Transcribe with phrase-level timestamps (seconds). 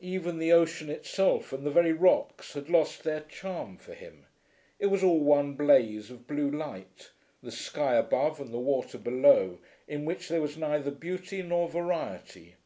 [0.00, 4.26] Even the ocean itself and the very rocks had lost their charm for him.
[4.80, 7.10] It was all one blaze of blue light,
[7.44, 12.56] the sky above and the water below, in which there was neither beauty nor variety.